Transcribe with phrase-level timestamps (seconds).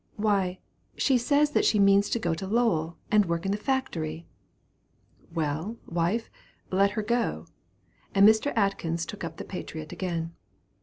[0.15, 0.57] "Why,
[0.97, 4.25] she says that she means to go to Lowell, and work in the factory."
[5.31, 6.31] "Well, wife,
[6.71, 7.45] let her go;"
[8.15, 8.51] and Mr.
[8.55, 10.33] Atkins took up the Patriot again.